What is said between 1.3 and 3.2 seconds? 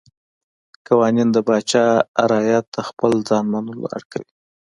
د پاچا رعیت ته خپل